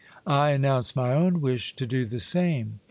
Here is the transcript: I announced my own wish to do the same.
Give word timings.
I 0.25 0.49
announced 0.49 0.95
my 0.95 1.13
own 1.13 1.41
wish 1.41 1.75
to 1.75 1.85
do 1.85 2.07
the 2.07 2.17
same. 2.17 2.79